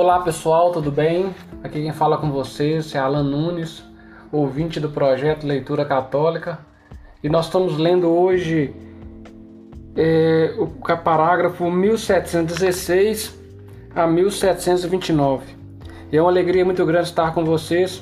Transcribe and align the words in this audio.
Olá 0.00 0.20
pessoal, 0.20 0.70
tudo 0.70 0.92
bem? 0.92 1.34
Aqui 1.60 1.82
quem 1.82 1.92
fala 1.92 2.18
com 2.18 2.30
vocês 2.30 2.94
é 2.94 3.00
Alan 3.00 3.24
Nunes, 3.24 3.82
ouvinte 4.30 4.78
do 4.78 4.88
projeto 4.90 5.44
Leitura 5.44 5.84
Católica, 5.84 6.60
e 7.20 7.28
nós 7.28 7.46
estamos 7.46 7.76
lendo 7.76 8.06
hoje 8.08 8.72
é, 9.96 10.54
o 10.56 10.68
parágrafo 10.98 11.68
1716 11.68 13.36
a 13.92 14.06
1729. 14.06 15.56
E 16.12 16.16
é 16.16 16.22
uma 16.22 16.30
alegria 16.30 16.64
muito 16.64 16.86
grande 16.86 17.08
estar 17.08 17.34
com 17.34 17.44
vocês. 17.44 18.00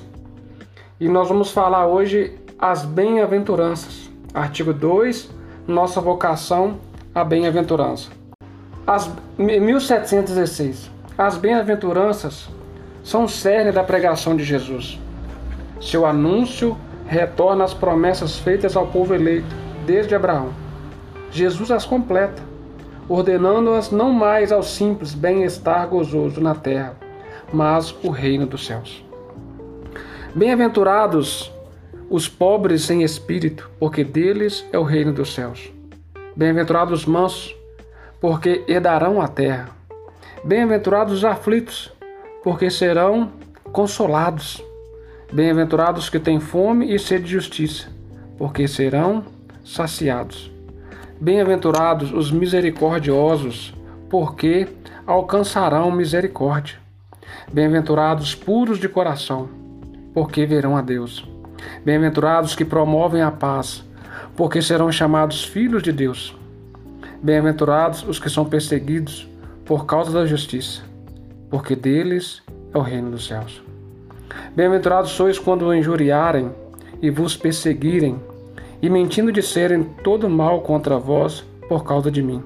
E 1.00 1.08
nós 1.08 1.30
vamos 1.30 1.50
falar 1.50 1.86
hoje 1.86 2.38
as 2.58 2.84
bem-aventuranças. 2.84 4.10
Artigo 4.34 4.74
2, 4.74 5.30
nossa 5.66 5.98
vocação 6.02 6.76
à 7.14 7.24
bem-aventurança. 7.24 8.11
As 8.86 9.11
1716. 9.39 10.94
As 11.18 11.38
bem-aventuranças 11.38 12.46
são 13.02 13.24
o 13.24 13.29
cerne 13.29 13.72
da 13.72 13.82
pregação 13.82 14.36
de 14.36 14.44
Jesus. 14.44 15.00
Seu 15.80 16.04
anúncio 16.04 16.76
retorna 17.07 17.64
às 17.64 17.72
promessas 17.72 18.38
feitas 18.38 18.76
ao 18.76 18.88
povo 18.88 19.14
eleito 19.14 19.54
desde 19.86 20.14
Abraão. 20.14 20.50
Jesus 21.30 21.71
as 21.71 21.86
completa, 21.86 22.43
ordenando-as 23.08 23.90
não 23.90 24.12
mais 24.12 24.52
ao 24.52 24.62
simples 24.62 25.14
bem-estar 25.14 25.88
gozoso 25.88 26.38
na 26.38 26.54
terra, 26.54 26.96
mas 27.50 27.94
o 28.02 28.10
reino 28.10 28.44
dos 28.44 28.66
céus. 28.66 29.02
Bem-aventurados 30.35 31.50
os 32.10 32.28
pobres 32.28 32.91
em 32.91 33.02
espírito, 33.02 33.70
porque 33.80 34.05
deles 34.05 34.66
é 34.70 34.78
o 34.78 34.83
reino 34.83 35.14
dos 35.14 35.33
céus. 35.33 35.72
Bem-aventurados 36.36 37.00
os 37.00 37.06
mansos, 37.06 37.56
porque 38.20 38.64
herdarão 38.69 39.19
a 39.20 39.28
terra. 39.28 39.75
Bem-aventurados 40.47 41.12
os 41.12 41.25
aflitos, 41.25 41.92
porque 42.44 42.70
serão 42.70 43.33
consolados. 43.72 44.62
Bem-aventurados 45.33 46.08
que 46.08 46.20
têm 46.20 46.38
fome 46.38 46.94
e 46.94 47.00
sede 47.00 47.25
de 47.25 47.33
justiça, 47.33 47.88
porque 48.38 48.69
serão 48.69 49.25
saciados. 49.64 50.48
Bem-aventurados 51.20 52.12
os 52.12 52.30
misericordiosos, 52.30 53.75
porque 54.08 54.69
alcançarão 55.05 55.91
misericórdia. 55.91 56.77
Bem-aventurados 57.53 58.33
puros 58.33 58.78
de 58.78 58.88
coração, 58.88 59.48
porque 60.14 60.47
verão 60.47 60.77
a 60.77 60.81
Deus. 60.81 61.28
Bem-aventurados 61.84 62.55
que 62.55 62.64
promovem 62.64 63.20
a 63.20 63.33
paz, 63.33 63.83
porque 64.36 64.62
serão 64.62 64.92
chamados 64.92 65.44
filhos 65.44 65.83
de 65.83 65.91
Deus. 65.91 66.36
Bem-aventurados 67.20 68.05
os 68.05 68.20
que 68.20 68.31
são 68.31 68.44
perseguidos 68.44 69.28
por 69.67 69.84
causa 69.84 70.11
da 70.12 70.25
justiça, 70.25 70.81
porque 71.50 71.77
deles 71.77 72.42
é 72.72 72.78
o 72.78 72.83
reino 72.83 73.11
dos 73.11 73.27
céus. 73.27 73.61
Bem-aventurados 74.55 75.11
sois 75.11 75.39
quando 75.39 75.75
injuriarem 75.75 76.50
e 77.03 77.11
vos 77.11 77.36
perseguirem, 77.36 78.19
e 78.81 78.89
mentindo 78.89 79.33
disserem 79.33 79.83
todo 80.05 80.31
mal 80.31 80.61
contra 80.61 80.98
vós 80.98 81.44
por 81.69 81.84
causa 81.84 82.11
de 82.11 82.22
mim. 82.22 82.42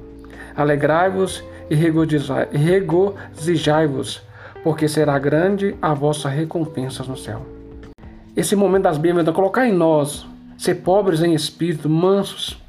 Alegrai-vos 0.57 1.45
e 1.69 1.75
regozijai-vos, 1.75 4.23
porque 4.65 4.89
será 4.89 5.19
grande 5.19 5.77
a 5.83 5.93
vossa 5.93 6.29
recompensa 6.29 7.03
no 7.05 7.17
céu. 7.17 7.45
Esse 8.37 8.55
momento 8.57 8.85
das 8.85 8.97
bênçãos, 8.97 9.35
colocar 9.35 9.67
em 9.67 9.73
nós 9.73 10.25
ser 10.57 10.77
pobres 10.77 11.21
em 11.23 11.35
espírito, 11.35 11.89
mansos, 11.89 12.60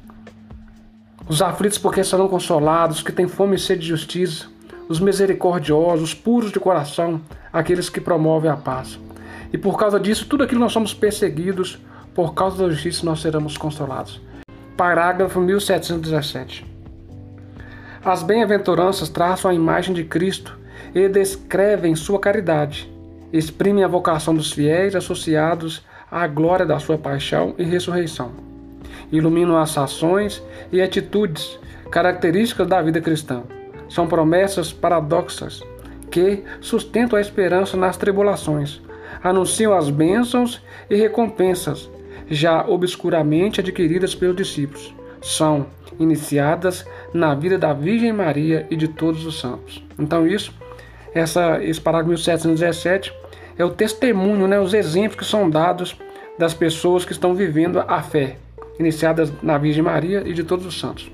os 1.32 1.40
aflitos 1.40 1.78
porque 1.78 2.04
serão 2.04 2.28
consolados, 2.28 3.00
que 3.00 3.10
têm 3.10 3.26
fome 3.26 3.56
e 3.56 3.58
sede 3.58 3.80
de 3.80 3.88
justiça, 3.88 4.48
os 4.86 5.00
misericordiosos, 5.00 6.10
os 6.10 6.14
puros 6.14 6.52
de 6.52 6.60
coração, 6.60 7.22
aqueles 7.50 7.88
que 7.88 8.02
promovem 8.02 8.50
a 8.50 8.56
paz. 8.56 9.00
E 9.50 9.56
por 9.56 9.78
causa 9.78 9.98
disso, 9.98 10.26
tudo 10.26 10.44
aquilo 10.44 10.60
nós 10.60 10.72
somos 10.72 10.92
perseguidos, 10.92 11.78
por 12.14 12.34
causa 12.34 12.62
da 12.62 12.70
justiça 12.70 13.06
nós 13.06 13.22
seremos 13.22 13.56
consolados. 13.56 14.20
Parágrafo 14.76 15.40
1717. 15.40 16.66
As 18.04 18.22
bem-aventuranças 18.22 19.08
traçam 19.08 19.50
a 19.50 19.54
imagem 19.54 19.94
de 19.94 20.04
Cristo 20.04 20.58
e 20.94 21.08
descrevem 21.08 21.96
sua 21.96 22.20
caridade, 22.20 22.92
exprimem 23.32 23.82
a 23.82 23.88
vocação 23.88 24.34
dos 24.34 24.52
fiéis 24.52 24.94
associados 24.94 25.82
à 26.10 26.26
glória 26.26 26.66
da 26.66 26.78
sua 26.78 26.98
paixão 26.98 27.54
e 27.56 27.64
ressurreição. 27.64 28.41
Iluminam 29.10 29.56
as 29.56 29.76
ações 29.76 30.42
e 30.72 30.80
atitudes 30.80 31.58
características 31.90 32.66
da 32.66 32.80
vida 32.80 33.00
cristã. 33.00 33.42
São 33.88 34.06
promessas 34.06 34.72
paradoxas 34.72 35.62
que 36.10 36.42
sustentam 36.60 37.18
a 37.18 37.22
esperança 37.22 37.76
nas 37.76 37.96
tribulações, 37.96 38.80
anunciam 39.22 39.74
as 39.74 39.90
bênçãos 39.90 40.62
e 40.88 40.96
recompensas 40.96 41.90
já 42.30 42.64
obscuramente 42.66 43.60
adquiridas 43.60 44.14
pelos 44.14 44.36
discípulos. 44.36 44.94
São 45.20 45.66
iniciadas 45.98 46.84
na 47.12 47.34
vida 47.34 47.58
da 47.58 47.72
Virgem 47.72 48.12
Maria 48.12 48.66
e 48.70 48.76
de 48.76 48.88
todos 48.88 49.26
os 49.26 49.38
santos. 49.38 49.84
Então 49.98 50.26
isso, 50.26 50.52
essa, 51.14 51.62
esse 51.62 51.80
parágrafo 51.80 52.10
1717 52.10 53.12
é 53.58 53.64
o 53.64 53.70
testemunho, 53.70 54.48
né, 54.48 54.58
os 54.58 54.74
exemplos 54.74 55.18
que 55.18 55.24
são 55.24 55.48
dados 55.48 55.96
das 56.38 56.54
pessoas 56.54 57.04
que 57.04 57.12
estão 57.12 57.34
vivendo 57.34 57.84
a 57.86 58.02
fé, 58.02 58.36
iniciadas 58.82 59.32
na 59.42 59.56
Virgem 59.56 59.82
Maria 59.82 60.22
e 60.26 60.32
de 60.32 60.44
todos 60.44 60.66
os 60.66 60.78
santos. 60.78 61.10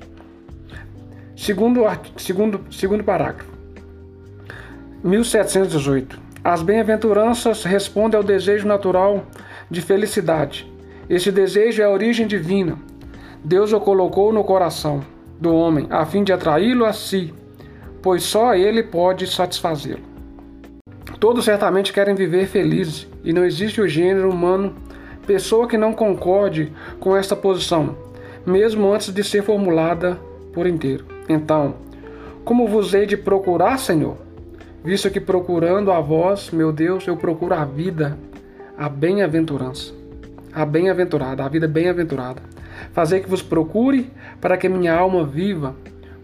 Segundo, 1.37 1.85
segundo, 2.17 2.61
segundo 2.71 3.05
parágrafo. 3.05 3.51
1718. 5.05 6.21
As 6.43 6.63
bem-aventuranças 6.63 7.63
respondem 7.63 8.17
ao 8.17 8.25
desejo 8.25 8.67
natural 8.67 9.25
de 9.71 9.81
felicidade. 9.81 10.71
Esse 11.09 11.31
desejo 11.31 11.81
é 11.83 11.85
a 11.85 11.91
origem 11.91 12.27
divina. 12.27 12.77
Deus 13.45 13.73
o 13.73 13.81
colocou 13.81 14.33
no 14.33 14.43
coração 14.43 15.05
do 15.41 15.55
homem 15.55 15.87
a 15.91 16.05
fim 16.05 16.25
de 16.25 16.33
atraí-lo 16.33 16.85
a 16.85 16.93
si, 16.93 17.33
pois 18.03 18.25
só 18.25 18.55
ele 18.55 18.83
pode 18.83 19.27
satisfazê-lo. 19.27 20.03
Todos 21.21 21.45
certamente 21.45 21.93
querem 21.93 22.15
viver 22.15 22.47
felizes 22.47 23.07
e 23.25 23.33
não 23.33 23.45
existe 23.45 23.81
o 23.81 23.89
gênero 23.89 24.31
humano 24.31 24.75
pessoa 25.29 25.69
que 25.69 25.77
não 25.77 25.93
concorde 25.93 26.73
com 26.99 27.15
esta 27.15 27.37
posição, 27.37 27.95
mesmo 28.45 28.93
antes 28.93 29.13
de 29.13 29.23
ser 29.23 29.45
formulada 29.45 30.19
por 30.53 30.67
inteiro. 30.67 31.05
Então, 31.29 31.75
como 32.45 32.67
vos 32.67 32.95
hei 32.95 33.07
de 33.07 33.17
procurar, 33.17 33.79
Senhor? 33.79 34.17
visto 34.83 35.11
que 35.11 35.21
procurando 35.21 35.93
a 35.93 36.01
vós, 36.01 36.51
meu 36.51 36.73
Deus, 36.73 37.07
eu 37.07 37.15
procuro 37.15 37.53
a 37.53 37.63
vida, 37.63 38.19
a 38.75 38.89
bem-aventurança, 38.89 39.93
a 40.51 40.65
bem-aventurada, 40.65 41.45
a 41.45 41.49
vida 41.49 41.69
bem-aventurada. 41.69 42.41
Fazer 42.93 43.21
que 43.21 43.29
vos 43.29 43.43
procure 43.43 44.11
para 44.41 44.57
que 44.57 44.67
minha 44.67 44.95
alma 44.95 45.27
viva, 45.27 45.77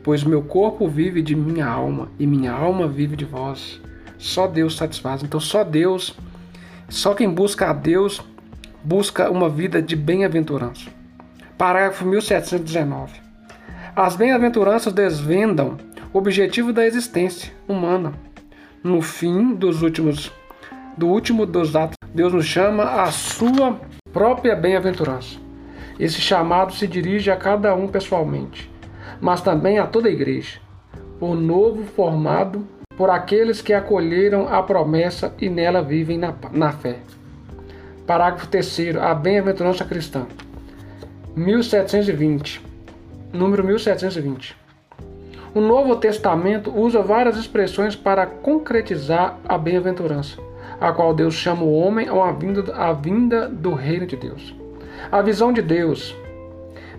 pois 0.02 0.24
meu 0.24 0.40
corpo 0.40 0.88
vive 0.88 1.20
de 1.20 1.34
minha 1.34 1.66
alma 1.66 2.08
e 2.18 2.26
minha 2.26 2.52
alma 2.52 2.88
vive 2.88 3.16
de 3.16 3.26
vós. 3.26 3.78
Só 4.16 4.46
Deus 4.46 4.76
satisfaz. 4.76 5.22
Então, 5.22 5.40
só 5.40 5.62
Deus, 5.62 6.16
só 6.88 7.12
quem 7.12 7.28
busca 7.28 7.68
a 7.68 7.72
Deus, 7.74 8.22
busca 8.84 9.30
uma 9.30 9.48
vida 9.48 9.80
de 9.80 9.96
bem-aventurança. 9.96 10.90
Parágrafo 11.56 12.04
1719. 12.04 13.20
As 13.96 14.14
bem-aventuranças 14.14 14.92
desvendam 14.92 15.78
o 16.12 16.18
objetivo 16.18 16.72
da 16.72 16.86
existência 16.86 17.52
humana 17.66 18.12
no 18.84 19.00
fim 19.00 19.54
dos 19.54 19.80
últimos 19.80 20.30
do 20.96 21.08
último 21.08 21.46
dos 21.46 21.74
atos, 21.74 21.96
Deus 22.14 22.32
nos 22.32 22.44
chama 22.44 23.02
à 23.02 23.10
sua 23.10 23.80
própria 24.12 24.54
bem-aventurança. 24.54 25.38
Esse 25.98 26.20
chamado 26.20 26.72
se 26.72 26.86
dirige 26.86 27.30
a 27.30 27.36
cada 27.36 27.74
um 27.74 27.88
pessoalmente, 27.88 28.70
mas 29.20 29.40
também 29.40 29.78
a 29.78 29.86
toda 29.86 30.08
a 30.08 30.12
igreja, 30.12 30.60
o 31.18 31.34
novo 31.34 31.84
formado 31.84 32.68
por 32.96 33.10
aqueles 33.10 33.60
que 33.60 33.72
acolheram 33.72 34.46
a 34.46 34.62
promessa 34.62 35.34
e 35.40 35.48
nela 35.48 35.82
vivem 35.82 36.18
na, 36.18 36.32
na 36.52 36.70
fé. 36.70 36.98
Parágrafo 38.06 38.46
3 38.48 38.96
a 39.00 39.14
bem-aventurança 39.14 39.82
cristã. 39.82 40.26
1720. 41.34 42.60
Número 43.32 43.64
1720. 43.64 44.54
O 45.54 45.60
Novo 45.60 45.96
Testamento 45.96 46.70
usa 46.70 47.00
várias 47.00 47.38
expressões 47.38 47.96
para 47.96 48.26
concretizar 48.26 49.38
a 49.48 49.56
bem-aventurança, 49.56 50.38
a 50.78 50.92
qual 50.92 51.14
Deus 51.14 51.32
chama 51.32 51.62
o 51.62 51.72
homem 51.72 52.06
a 52.08 52.30
vinda, 52.32 52.92
vinda 52.92 53.48
do 53.48 53.72
reino 53.72 54.06
de 54.06 54.16
Deus. 54.16 54.54
A 55.10 55.22
visão 55.22 55.50
de 55.50 55.62
Deus. 55.62 56.14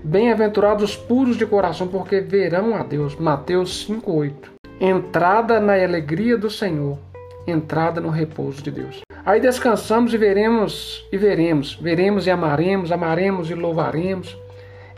Bem-aventurados 0.04 0.84
os 0.84 0.96
puros 0.96 1.38
de 1.38 1.46
coração, 1.46 1.88
porque 1.88 2.20
verão 2.20 2.76
a 2.76 2.82
Deus. 2.82 3.16
Mateus 3.16 3.88
5,8. 3.88 4.34
Entrada 4.82 5.60
na 5.60 5.74
alegria 5.74 6.36
do 6.36 6.50
Senhor, 6.50 6.98
entrada 7.46 8.02
no 8.02 8.10
repouso 8.10 8.64
de 8.64 8.72
Deus. 8.72 9.05
Aí 9.26 9.40
descansamos 9.40 10.14
e 10.14 10.18
veremos, 10.18 11.04
e 11.12 11.18
veremos, 11.18 11.74
veremos 11.76 12.28
e 12.28 12.32
amaremos, 12.32 12.92
amaremos 12.92 13.50
e 13.50 13.56
louvaremos. 13.56 14.38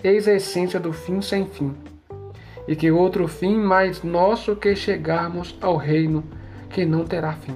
Eis 0.04 0.28
a 0.28 0.34
essência 0.34 0.80
do 0.80 0.92
fim 0.92 1.22
sem 1.22 1.46
fim 1.46 1.74
e 2.68 2.76
que 2.76 2.92
outro 2.92 3.28
fim 3.28 3.58
mais 3.58 4.04
nosso 4.04 4.56
que 4.56 4.76
chegarmos 4.76 5.56
ao 5.62 5.78
reino 5.78 6.24
que 6.70 6.86
não 6.86 7.06
terá 7.06 7.34
fim. 7.34 7.56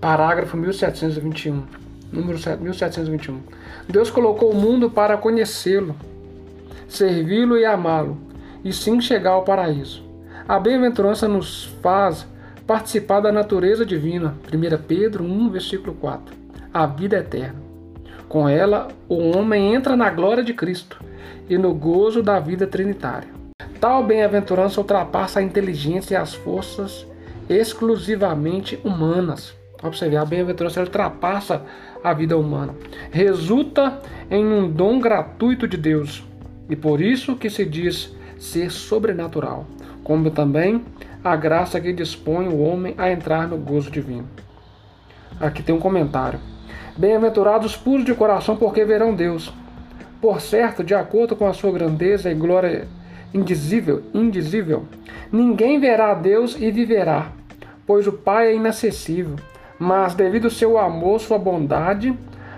Parágrafo 0.00 0.56
1721. 0.56 1.62
Número 2.12 2.38
1721. 2.60 3.40
Deus 3.88 4.10
colocou 4.10 4.50
o 4.50 4.54
mundo 4.54 4.90
para 4.90 5.16
conhecê-lo, 5.16 5.94
servi-lo 6.88 7.56
e 7.56 7.64
amá-lo, 7.64 8.18
e 8.64 8.72
sim 8.72 9.00
chegar 9.00 9.30
ao 9.30 9.44
paraíso. 9.44 10.02
A 10.46 10.58
bem-aventurança 10.58 11.28
nos 11.28 11.66
faz 11.80 12.26
participar 12.70 13.18
da 13.18 13.32
natureza 13.32 13.84
divina. 13.84 14.36
1 14.46 14.82
Pedro 14.86 15.24
1, 15.24 15.50
versículo 15.50 15.92
4. 15.92 16.36
A 16.72 16.86
vida 16.86 17.16
eterna. 17.16 17.60
Com 18.28 18.48
ela, 18.48 18.86
o 19.08 19.36
homem 19.36 19.74
entra 19.74 19.96
na 19.96 20.08
glória 20.08 20.44
de 20.44 20.54
Cristo 20.54 21.02
e 21.48 21.58
no 21.58 21.74
gozo 21.74 22.22
da 22.22 22.38
vida 22.38 22.68
trinitária. 22.68 23.26
Tal 23.80 24.04
bem-aventurança 24.04 24.80
ultrapassa 24.80 25.40
a 25.40 25.42
inteligência 25.42 26.14
e 26.14 26.16
as 26.16 26.32
forças 26.32 27.04
exclusivamente 27.48 28.78
humanas. 28.84 29.52
Observe, 29.82 30.16
a 30.16 30.24
bem-aventurança 30.24 30.80
ultrapassa 30.80 31.62
a 32.04 32.12
vida 32.12 32.38
humana. 32.38 32.72
Resulta 33.10 34.00
em 34.30 34.44
um 34.44 34.70
dom 34.70 35.00
gratuito 35.00 35.66
de 35.66 35.76
Deus 35.76 36.22
e 36.68 36.76
por 36.76 37.00
isso 37.00 37.34
que 37.34 37.50
se 37.50 37.64
diz 37.64 38.14
ser 38.38 38.70
sobrenatural, 38.70 39.66
como 40.04 40.30
também 40.30 40.84
a 41.22 41.36
graça 41.36 41.80
que 41.80 41.92
dispõe 41.92 42.48
o 42.48 42.60
homem 42.60 42.94
a 42.96 43.10
entrar 43.10 43.46
no 43.46 43.56
gozo 43.56 43.90
divino. 43.90 44.28
Aqui 45.40 45.62
tem 45.62 45.74
um 45.74 45.80
comentário. 45.80 46.38
Bem-aventurados 46.96 47.76
puros 47.76 48.04
de 48.04 48.14
coração, 48.14 48.56
porque 48.56 48.84
verão 48.84 49.14
Deus. 49.14 49.52
Por 50.20 50.40
certo, 50.40 50.84
de 50.84 50.94
acordo 50.94 51.34
com 51.34 51.46
a 51.46 51.52
sua 51.52 51.72
grandeza 51.72 52.30
e 52.30 52.34
glória 52.34 52.88
indizível, 53.32 54.02
indizível, 54.12 54.84
ninguém 55.32 55.78
verá 55.78 56.12
Deus 56.14 56.56
e 56.58 56.70
viverá, 56.70 57.32
pois 57.86 58.06
o 58.06 58.12
Pai 58.12 58.48
é 58.48 58.54
inacessível, 58.56 59.36
mas 59.78 60.14
devido 60.14 60.46
ao 60.46 60.50
seu 60.50 60.76
amor, 60.76 61.20
sua 61.20 61.38
bondade 61.38 62.14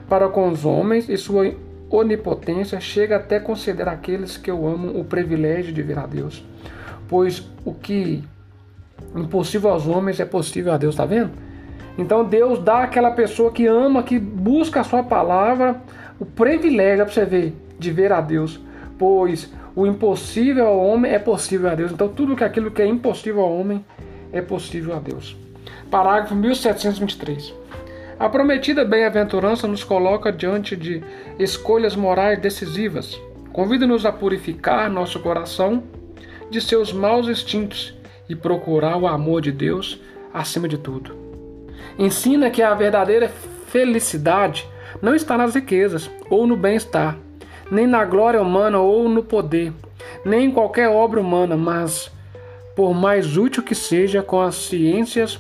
para 0.09 0.29
com 0.29 0.49
os 0.49 0.65
homens 0.65 1.09
e 1.09 1.17
sua 1.17 1.55
onipotência, 1.91 2.81
chega 2.81 3.17
até 3.17 3.39
considerar 3.39 3.93
aqueles 3.93 4.37
que 4.37 4.51
o 4.51 4.67
amam 4.67 4.99
o 4.99 5.05
privilégio 5.05 5.73
de 5.73 5.83
ver 5.83 5.99
a 5.99 6.07
Deus. 6.07 6.45
Pois 7.07 7.47
o 7.65 7.73
que 7.73 8.25
impossível 9.15 9.71
aos 9.71 9.87
homens 9.87 10.21
é 10.21 10.25
possível 10.25 10.73
a 10.73 10.77
Deus, 10.77 10.97
tá 10.97 11.05
vendo? 11.05 11.31
Então 11.97 12.25
Deus 12.25 12.59
dá 12.59 12.85
àquela 12.85 13.11
pessoa 13.11 13.53
que 13.53 13.67
ama, 13.67 14.03
que 14.03 14.19
busca 14.19 14.81
a 14.81 14.85
sua 14.85 15.03
palavra, 15.03 15.81
o 16.19 16.25
privilégio 16.25 17.05
para 17.05 17.15
você 17.15 17.25
ver 17.25 17.57
de 17.79 17.91
ver 17.91 18.13
a 18.13 18.21
Deus, 18.21 18.61
pois 18.99 19.53
o 19.75 19.87
impossível 19.87 20.67
ao 20.67 20.79
homem 20.79 21.13
é 21.13 21.19
possível 21.19 21.69
a 21.71 21.75
Deus. 21.75 21.93
Então 21.93 22.09
tudo 22.09 22.37
que 22.37 22.45
aquilo 22.45 22.71
que 22.71 22.81
é 22.81 22.87
impossível 22.87 23.43
ao 23.43 23.59
homem 23.59 23.85
é 24.33 24.41
possível 24.41 24.95
a 24.95 24.99
Deus. 24.99 25.37
Parágrafo 25.91 26.35
1723. 26.35 27.55
A 28.19 28.29
prometida 28.29 28.85
bem-aventurança 28.85 29.67
nos 29.67 29.83
coloca 29.83 30.33
diante 30.33 30.77
de 30.77 31.03
escolhas 31.39 31.97
morais 31.97 32.41
decisivas. 32.41 33.21
Convida-nos 33.53 34.07
a 34.07 34.13
purificar 34.13 34.89
nosso 34.89 35.19
coração 35.21 35.83
de 36.49 36.61
seus 36.61 36.93
maus 36.93 37.29
instintos 37.29 37.95
e 38.33 38.35
procurar 38.35 38.97
o 38.97 39.07
amor 39.07 39.43
de 39.43 39.53
Deus 39.53 40.01
acima 40.33 40.67
de 40.67 40.79
tudo. 40.79 41.15
Ensina 41.99 42.49
que 42.49 42.63
a 42.63 42.73
verdadeira 42.73 43.29
felicidade 43.67 44.67
não 45.03 45.15
está 45.15 45.37
nas 45.37 45.55
riquezas 45.55 46.11
ou 46.31 46.47
no 46.47 46.57
bem-estar, 46.57 47.19
nem 47.71 47.87
na 47.87 48.07
glória 48.07 48.41
humana 48.41 48.79
ou 48.79 49.07
no 49.07 49.23
poder, 49.23 49.71
nem 50.25 50.47
em 50.47 50.51
qualquer 50.51 50.89
obra 50.89 51.21
humana, 51.21 51.59
mas, 51.59 52.11
por 52.75 52.95
mais 52.95 53.37
útil 53.37 53.63
que 53.63 53.75
seja 53.75 54.23
com 54.23 54.41
as 54.41 54.55
ciências, 54.55 55.39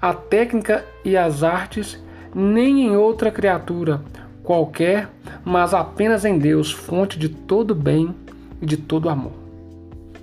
a 0.00 0.14
técnica 0.14 0.84
e 1.04 1.16
as 1.16 1.42
artes, 1.42 2.00
nem 2.32 2.86
em 2.86 2.96
outra 2.96 3.32
criatura 3.32 4.00
qualquer, 4.44 5.08
mas 5.44 5.74
apenas 5.74 6.24
em 6.24 6.38
Deus, 6.38 6.70
fonte 6.70 7.18
de 7.18 7.28
todo 7.28 7.74
bem 7.74 8.14
e 8.62 8.66
de 8.66 8.76
todo 8.76 9.08
amor. 9.08 9.32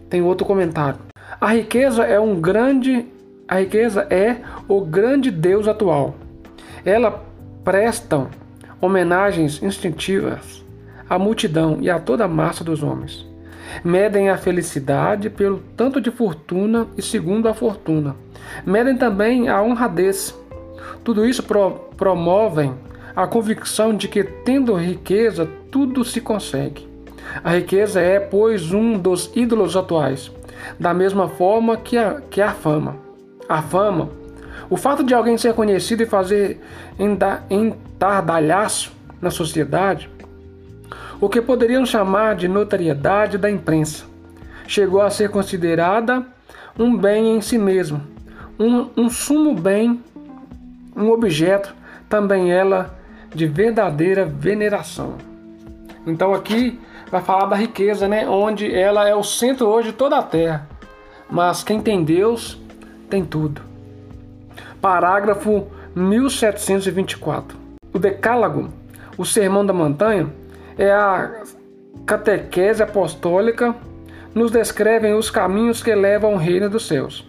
Tem 0.09 0.21
outro 0.21 0.47
comentário. 0.47 1.06
A 1.39 1.53
riqueza 1.53 2.03
é 2.03 2.19
um 2.19 2.41
grande 2.41 3.05
a 3.47 3.59
riqueza 3.59 4.07
é 4.09 4.37
o 4.67 4.81
grande 4.81 5.29
Deus 5.29 5.67
atual. 5.67 6.15
Ela 6.83 7.23
prestam 7.63 8.27
homenagens 8.81 9.61
instintivas 9.61 10.65
à 11.07 11.19
multidão 11.19 11.77
e 11.79 11.89
a 11.91 11.99
toda 11.99 12.25
a 12.25 12.27
massa 12.27 12.63
dos 12.63 12.81
homens. 12.81 13.25
Medem 13.83 14.29
a 14.29 14.37
felicidade 14.37 15.29
pelo 15.29 15.63
tanto 15.77 16.01
de 16.01 16.09
fortuna 16.09 16.87
e 16.97 17.01
segundo 17.03 17.47
a 17.47 17.53
fortuna. 17.53 18.15
Medem 18.65 18.97
também 18.97 19.47
a 19.47 19.61
honradez. 19.61 20.35
Tudo 21.03 21.23
isso 21.23 21.43
pro, 21.43 21.71
promovem 21.95 22.73
a 23.15 23.27
convicção 23.27 23.95
de 23.95 24.07
que, 24.07 24.23
tendo 24.23 24.73
riqueza, 24.73 25.47
tudo 25.71 26.03
se 26.03 26.19
consegue. 26.19 26.96
A 27.43 27.51
riqueza 27.51 27.99
é, 27.99 28.19
pois, 28.19 28.71
um 28.73 28.97
dos 28.97 29.31
ídolos 29.35 29.75
atuais, 29.75 30.31
da 30.79 30.93
mesma 30.93 31.27
forma 31.27 31.77
que 31.77 31.97
a, 31.97 32.21
que 32.29 32.41
a 32.41 32.51
fama. 32.51 32.95
A 33.47 33.61
fama, 33.61 34.09
o 34.69 34.75
fato 34.75 35.03
de 35.03 35.13
alguém 35.13 35.37
ser 35.37 35.53
conhecido 35.53 36.03
e 36.03 36.05
fazer 36.05 36.59
entardalhaço 37.49 38.91
na 39.21 39.31
sociedade, 39.31 40.09
o 41.19 41.29
que 41.29 41.41
poderiam 41.41 41.85
chamar 41.85 42.35
de 42.35 42.47
notoriedade 42.47 43.37
da 43.37 43.49
imprensa, 43.49 44.05
chegou 44.67 45.01
a 45.01 45.09
ser 45.09 45.29
considerada 45.29 46.25
um 46.77 46.95
bem 46.95 47.35
em 47.35 47.41
si 47.41 47.57
mesmo, 47.57 48.01
um, 48.59 48.89
um 48.97 49.09
sumo 49.09 49.55
bem, 49.55 50.01
um 50.95 51.09
objeto, 51.09 51.73
também 52.09 52.51
ela 52.51 52.95
de 53.33 53.45
verdadeira 53.45 54.25
veneração. 54.25 55.15
Então 56.05 56.33
aqui 56.33 56.79
vai 57.09 57.21
falar 57.21 57.45
da 57.45 57.55
riqueza, 57.55 58.07
né? 58.07 58.27
Onde 58.27 58.73
ela 58.73 59.07
é 59.07 59.15
o 59.15 59.23
centro 59.23 59.67
hoje 59.67 59.89
de 59.89 59.93
toda 59.93 60.17
a 60.17 60.23
terra. 60.23 60.67
Mas 61.29 61.63
quem 61.63 61.81
tem 61.81 62.03
Deus 62.03 62.59
tem 63.09 63.23
tudo. 63.23 63.61
Parágrafo 64.81 65.67
1724. 65.95 67.57
O 67.93 67.99
Decálogo, 67.99 68.69
o 69.17 69.25
Sermão 69.25 69.65
da 69.65 69.73
Montanha, 69.73 70.27
é 70.77 70.91
a 70.91 71.43
catequese 72.05 72.83
apostólica, 72.83 73.75
nos 74.33 74.51
descrevem 74.51 75.13
os 75.13 75.29
caminhos 75.29 75.81
que 75.81 75.93
levam 75.93 76.33
ao 76.33 76.37
reino 76.37 76.69
dos 76.69 76.87
céus. 76.87 77.27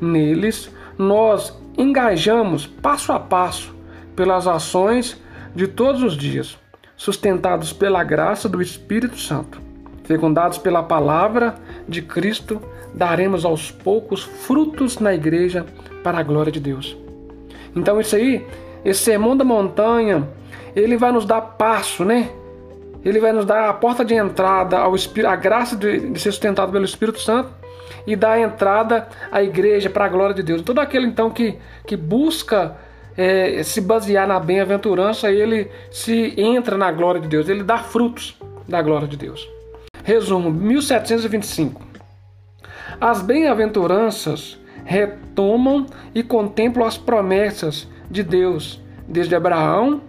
Neles, 0.00 0.70
nós 0.96 1.52
engajamos 1.76 2.66
passo 2.66 3.12
a 3.12 3.18
passo 3.18 3.74
pelas 4.14 4.46
ações 4.46 5.20
de 5.54 5.66
todos 5.66 6.02
os 6.02 6.16
dias, 6.16 6.56
sustentados 6.96 7.72
pela 7.72 8.02
graça 8.04 8.48
do 8.48 8.62
Espírito 8.62 9.18
Santo, 9.18 9.60
fecundados 10.04 10.58
pela 10.58 10.82
palavra 10.82 11.54
de 11.88 12.02
Cristo 12.02 12.60
daremos 12.94 13.44
aos 13.44 13.70
poucos 13.70 14.22
frutos 14.22 14.98
na 14.98 15.12
igreja 15.12 15.66
para 16.02 16.18
a 16.18 16.22
glória 16.22 16.52
de 16.52 16.60
Deus. 16.60 16.96
Então 17.74 18.00
isso 18.00 18.14
aí, 18.14 18.46
esse 18.84 19.00
sermão 19.00 19.36
da 19.36 19.44
montanha, 19.44 20.28
ele 20.76 20.96
vai 20.96 21.10
nos 21.10 21.24
dar 21.24 21.40
passo, 21.40 22.04
né? 22.04 22.30
Ele 23.04 23.18
vai 23.20 23.32
nos 23.32 23.44
dar 23.44 23.68
a 23.68 23.74
porta 23.74 24.04
de 24.04 24.14
entrada 24.14 24.78
ao 24.78 24.94
Espírito, 24.94 25.30
a 25.30 25.36
graça 25.36 25.76
de, 25.76 26.10
de 26.10 26.20
ser 26.20 26.30
sustentado 26.30 26.72
pelo 26.72 26.84
Espírito 26.84 27.20
Santo 27.20 27.50
e 28.06 28.16
dar 28.16 28.32
a 28.32 28.40
entrada 28.40 29.08
à 29.30 29.42
igreja 29.42 29.90
para 29.90 30.06
a 30.06 30.08
glória 30.08 30.34
de 30.34 30.42
Deus. 30.42 30.62
Todo 30.62 30.78
aquele 30.78 31.06
então 31.06 31.30
que, 31.30 31.58
que 31.86 31.96
busca 31.96 32.76
é, 33.16 33.62
se 33.62 33.80
basear 33.80 34.26
na 34.26 34.40
bem-aventurança, 34.40 35.30
ele 35.30 35.70
se 35.90 36.34
entra 36.36 36.76
na 36.76 36.90
glória 36.90 37.20
de 37.20 37.28
Deus, 37.28 37.48
ele 37.48 37.62
dá 37.62 37.78
frutos 37.78 38.36
da 38.68 38.82
glória 38.82 39.06
de 39.06 39.16
Deus. 39.16 39.48
Resumo: 40.02 40.50
1725. 40.50 41.82
As 43.00 43.22
bem-aventuranças 43.22 44.58
retomam 44.84 45.86
e 46.14 46.22
contemplam 46.22 46.86
as 46.86 46.98
promessas 46.98 47.88
de 48.10 48.22
Deus 48.22 48.80
desde 49.08 49.34
Abraão, 49.34 50.00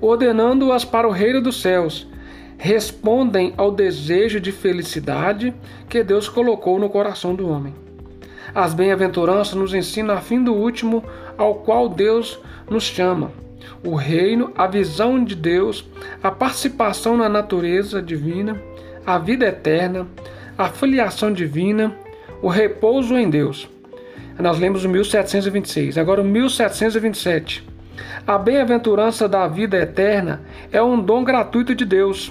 ordenando-as 0.00 0.84
para 0.84 1.06
o 1.06 1.10
reino 1.10 1.40
dos 1.40 1.60
céus. 1.60 2.06
Respondem 2.56 3.52
ao 3.56 3.70
desejo 3.70 4.40
de 4.40 4.52
felicidade 4.52 5.52
que 5.88 6.02
Deus 6.02 6.28
colocou 6.28 6.78
no 6.78 6.88
coração 6.88 7.34
do 7.34 7.48
homem. 7.48 7.74
As 8.52 8.74
bem-aventuranças 8.74 9.54
nos 9.54 9.72
ensinam 9.72 10.14
a 10.14 10.20
fim 10.20 10.42
do 10.42 10.52
último 10.52 11.04
ao 11.38 11.56
qual 11.56 11.88
Deus 11.88 12.38
nos 12.68 12.82
chama. 12.82 13.30
O 13.84 13.94
reino, 13.94 14.52
a 14.56 14.66
visão 14.66 15.22
de 15.22 15.34
Deus, 15.34 15.84
a 16.22 16.30
participação 16.30 17.16
na 17.16 17.28
natureza 17.28 18.02
divina, 18.02 18.60
a 19.06 19.18
vida 19.18 19.46
eterna, 19.46 20.06
a 20.56 20.68
filiação 20.68 21.32
divina 21.32 21.96
o 22.44 22.48
repouso 22.48 23.16
em 23.16 23.30
Deus. 23.30 23.66
Nós 24.38 24.58
lemos 24.58 24.84
o 24.84 24.88
1726. 24.90 25.96
Agora 25.96 26.20
o 26.20 26.24
1727. 26.24 27.66
A 28.26 28.36
bem-aventurança 28.36 29.26
da 29.26 29.48
vida 29.48 29.78
eterna 29.78 30.42
é 30.70 30.82
um 30.82 31.00
dom 31.00 31.24
gratuito 31.24 31.74
de 31.74 31.86
Deus. 31.86 32.30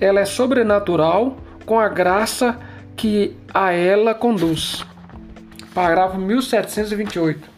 Ela 0.00 0.20
é 0.20 0.24
sobrenatural 0.24 1.38
com 1.66 1.80
a 1.80 1.88
graça 1.88 2.56
que 2.94 3.36
a 3.52 3.72
ela 3.72 4.14
conduz. 4.14 4.86
Parágrafo 5.78 6.18
1728. 6.18 7.48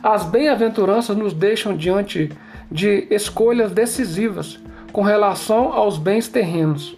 As 0.00 0.24
bem-aventuranças 0.24 1.16
nos 1.16 1.32
deixam 1.34 1.76
diante 1.76 2.30
de 2.70 3.08
escolhas 3.10 3.72
decisivas 3.72 4.60
com 4.92 5.02
relação 5.02 5.72
aos 5.72 5.98
bens 5.98 6.28
terrenos. 6.28 6.96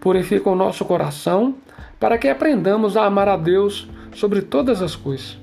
Purificam 0.00 0.54
o 0.54 0.56
nosso 0.56 0.84
coração 0.84 1.54
para 2.00 2.18
que 2.18 2.26
aprendamos 2.26 2.96
a 2.96 3.04
amar 3.04 3.28
a 3.28 3.36
Deus 3.36 3.88
sobre 4.12 4.42
todas 4.42 4.82
as 4.82 4.96
coisas. 4.96 5.38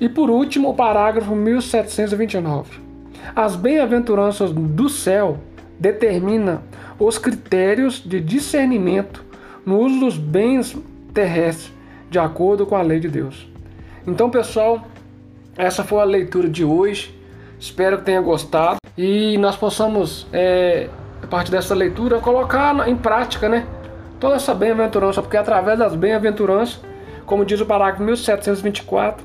E 0.00 0.08
por 0.08 0.30
último, 0.30 0.68
o 0.68 0.74
parágrafo 0.74 1.34
1729. 1.34 2.78
As 3.34 3.56
bem-aventuranças 3.56 4.52
do 4.52 4.88
céu 4.88 5.38
determinam 5.76 6.62
os 7.00 7.18
critérios 7.18 8.00
de 8.00 8.20
discernimento 8.20 9.24
no 9.66 9.80
uso 9.80 9.98
dos 9.98 10.16
bens 10.16 10.78
terrestres, 11.12 11.79
de 12.10 12.18
acordo 12.18 12.66
com 12.66 12.74
a 12.74 12.82
lei 12.82 12.98
de 12.98 13.08
Deus. 13.08 13.48
Então, 14.06 14.28
pessoal, 14.28 14.84
essa 15.56 15.84
foi 15.84 16.00
a 16.00 16.04
leitura 16.04 16.48
de 16.48 16.64
hoje. 16.64 17.14
Espero 17.58 17.98
que 17.98 18.04
tenha 18.04 18.20
gostado 18.20 18.78
e 18.98 19.38
nós 19.38 19.56
possamos, 19.56 20.26
é, 20.32 20.88
a 21.22 21.26
partir 21.26 21.50
dessa 21.50 21.74
leitura, 21.74 22.18
colocar 22.18 22.88
em 22.88 22.96
prática, 22.96 23.48
né? 23.48 23.66
Toda 24.18 24.34
essa 24.34 24.54
bem-aventurança, 24.54 25.22
porque 25.22 25.36
através 25.36 25.78
das 25.78 25.94
bem-aventuranças, 25.94 26.80
como 27.24 27.44
diz 27.44 27.60
o 27.60 27.66
parágrafo 27.66 28.02
1724, 28.02 29.24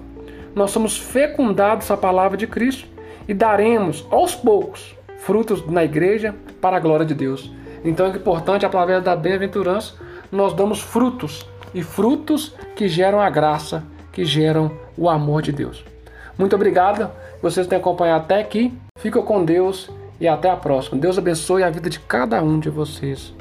nós 0.53 0.71
somos 0.71 0.97
fecundados 0.97 1.89
a 1.89 1.97
palavra 1.97 2.37
de 2.37 2.47
Cristo 2.47 2.87
e 3.27 3.33
daremos 3.33 4.05
aos 4.11 4.35
poucos 4.35 4.95
frutos 5.17 5.65
na 5.65 5.83
igreja 5.83 6.35
para 6.61 6.77
a 6.77 6.79
glória 6.79 7.05
de 7.05 7.13
Deus. 7.13 7.51
Então 7.83 8.05
é 8.05 8.09
importante, 8.09 8.65
através 8.65 9.03
da 9.03 9.15
bem-aventurança, 9.15 9.93
nós 10.31 10.53
damos 10.53 10.81
frutos 10.81 11.45
e 11.75 11.84
frutos 11.84 12.55
que 12.75 12.88
geram 12.88 13.20
a 13.20 13.29
graça, 13.29 13.84
que 14.12 14.24
geram 14.24 14.72
o 14.98 15.10
amor 15.10 15.41
de 15.41 15.51
Deus. 15.51 15.84
Muito 16.38 16.55
obrigado, 16.55 17.12
vocês 17.41 17.67
têm 17.67 17.77
acompanhado 17.77 18.24
até 18.24 18.39
aqui. 18.39 18.74
Fica 18.98 19.22
com 19.22 19.44
Deus 19.44 19.91
e 20.20 20.27
até 20.27 20.50
a 20.50 20.55
próxima. 20.55 21.00
Deus 21.00 21.17
abençoe 21.17 21.63
a 21.63 21.70
vida 21.70 21.89
de 21.89 22.00
cada 22.00 22.41
um 22.41 22.60
de 22.60 22.70
vocês. 22.70 23.34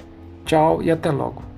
Tchau 0.45 0.83
e 0.83 0.91
até 0.91 1.11
logo. 1.11 1.54